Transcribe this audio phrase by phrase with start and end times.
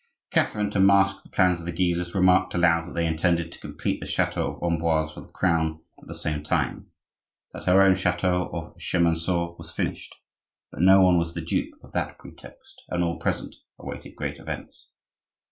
[0.31, 3.99] Catherine, to mask the plans of the Guises, remarked aloud that they intended to complete
[3.99, 6.87] the chateau of Amboise for the Crown at the same time
[7.53, 10.15] that her own chateau of Chemonceaux was finished.
[10.71, 14.89] But no one was the dupe of that pretext, and all present awaited great events.